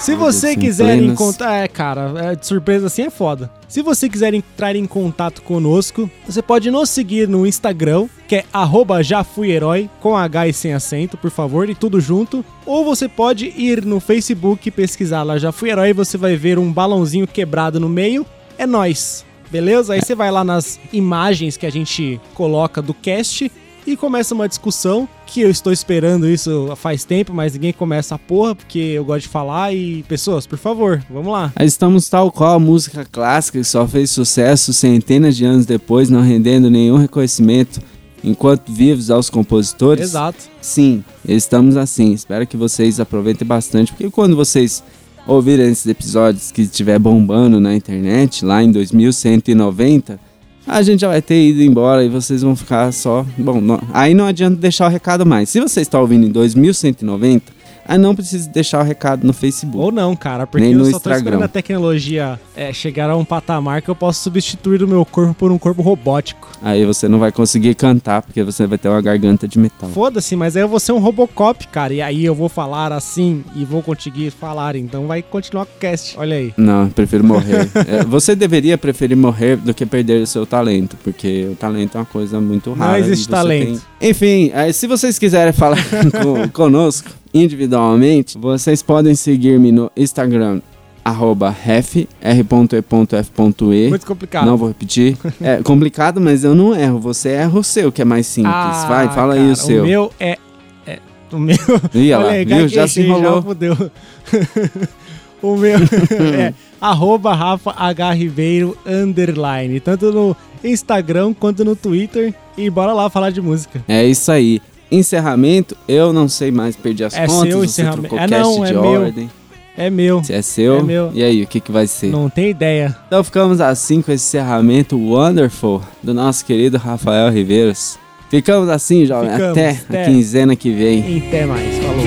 [0.04, 1.64] Se você quiser encontrar.
[1.64, 3.50] É, cara, é, de surpresa assim é foda.
[3.66, 8.44] Se você quiser entrar em contato conosco, você pode nos seguir no Instagram, que é
[8.52, 12.44] arroba já fui herói, com H e sem acento, por favor, e tudo junto.
[12.66, 16.58] Ou você pode ir no Facebook e pesquisar lá Já Fui Herói, você vai ver
[16.58, 18.26] um balãozinho quebrado no meio.
[18.58, 19.94] É nós, beleza?
[19.94, 23.50] Aí você vai lá nas imagens que a gente coloca do cast
[23.86, 28.18] e começa uma discussão que eu estou esperando isso faz tempo, mas ninguém começa a
[28.18, 31.52] porra porque eu gosto de falar e pessoas, por favor, vamos lá.
[31.60, 36.22] Estamos tal qual a música clássica que só fez sucesso centenas de anos depois, não
[36.22, 37.80] rendendo nenhum reconhecimento
[38.22, 40.10] enquanto vivos aos compositores.
[40.10, 40.38] Exato.
[40.60, 42.12] Sim, estamos assim.
[42.12, 44.82] Espero que vocês aproveitem bastante, porque quando vocês
[45.26, 50.18] ouvirem esses episódios que estiver bombando na internet, lá em 2190,
[50.66, 53.24] a gente já vai ter ido embora e vocês vão ficar só.
[53.36, 55.48] Bom, não- aí não adianta deixar o recado mais.
[55.50, 57.52] Se você está ouvindo em 2190,
[57.86, 59.78] aí não precisa deixar o recado no Facebook.
[59.82, 61.18] Ou não, cara, porque Nem eu no só tô Instagram.
[61.18, 65.34] esperando a tecnologia é, chegar a um patamar que eu posso substituir o meu corpo
[65.34, 66.48] por um corpo robótico.
[66.62, 69.88] Aí você não vai conseguir cantar, porque você vai ter uma garganta de metal.
[69.90, 73.44] Foda-se, mas aí eu vou ser um Robocop, cara, e aí eu vou falar assim
[73.54, 76.18] e vou conseguir falar, então vai continuar com o cast.
[76.18, 76.54] Olha aí.
[76.56, 77.68] Não, eu prefiro morrer.
[77.86, 82.00] É, você deveria preferir morrer do que perder o seu talento, porque o talento é
[82.00, 82.98] uma coisa muito Não rara.
[82.98, 83.82] e existe talento.
[84.00, 85.76] tem- Enfim, é, se vocês quiserem falar
[86.22, 90.60] com- conosco individualmente, vocês podem seguir-me no Instagram,
[91.04, 93.88] arroba ref, r.e.f.e.
[93.88, 94.46] Muito complicado.
[94.46, 95.18] Não vou repetir.
[95.40, 97.00] É complicado, mas eu não erro.
[97.00, 98.54] Você erra o seu, que é mais simples.
[98.54, 99.82] Ah, Vai, fala aí cara, o seu.
[99.82, 100.38] O meu é.
[100.86, 100.98] é
[101.32, 101.56] o meu.
[101.94, 102.68] Olha lá, aí, viu?
[102.68, 103.42] Já se enrolou.
[103.42, 103.76] fudeu.
[105.42, 105.78] o meu
[106.38, 108.12] é arroba Rafa H.
[108.12, 109.80] Ribeiro underline.
[109.80, 112.32] Tanto no Instagram quanto no Twitter.
[112.56, 113.82] E bora lá falar de música.
[113.88, 114.62] É isso aí.
[114.94, 118.16] Encerramento, eu não sei mais, perdi as É contas, seu encerramento.
[118.16, 118.82] É, não, é de meu.
[119.02, 119.30] ordem.
[119.76, 120.22] É meu.
[120.22, 121.10] Se é seu, É meu.
[121.12, 122.06] e aí, o que, que vai ser?
[122.10, 122.96] Não tem ideia.
[123.08, 127.98] Então ficamos assim com esse encerramento wonderful do nosso querido Rafael Riveiros.
[128.30, 130.02] Ficamos assim, jovem, Ficamos, até até.
[130.02, 131.24] a quinzena que vem.
[131.26, 131.76] Até mais.
[131.78, 132.04] Falou.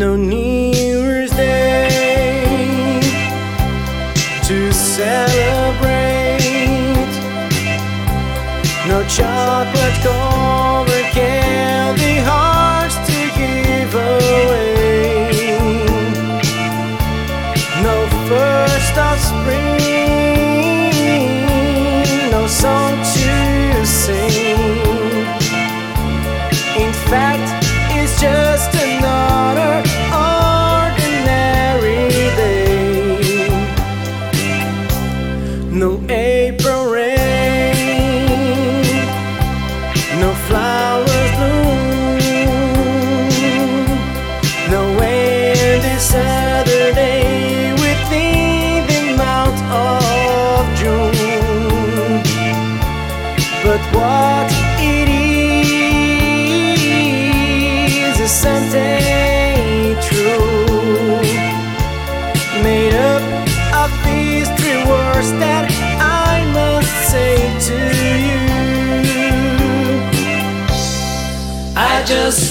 [0.00, 3.00] No New Year's Day
[4.44, 6.40] to celebrate.
[8.88, 10.29] No chocolate covered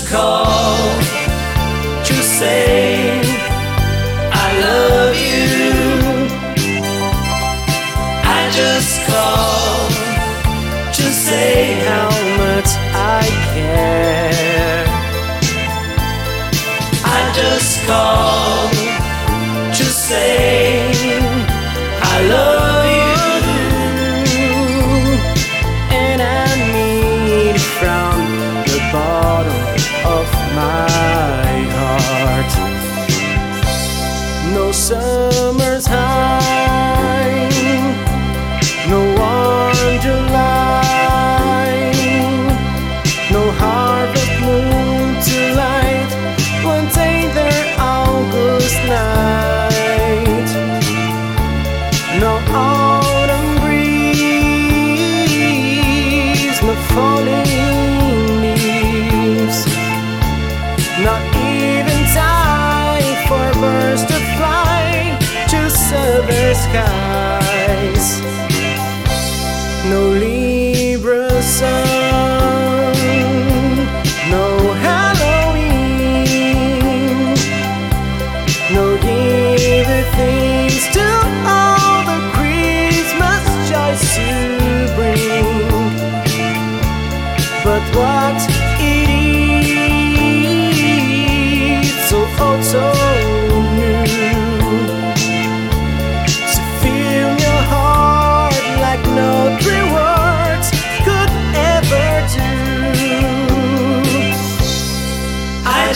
[0.09, 0.48] call.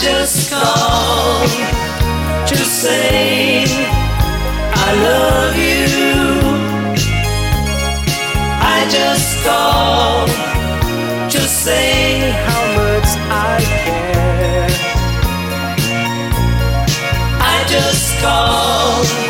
[0.04, 1.48] just called
[2.46, 3.64] to say
[4.86, 5.86] I love you.
[8.76, 10.28] I just called
[11.30, 14.68] to say how much I care.
[17.40, 19.23] I just called.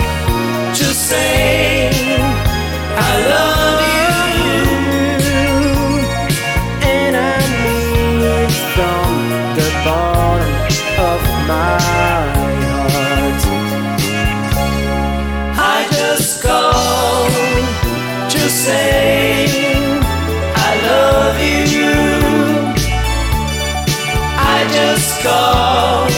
[25.25, 26.14] go.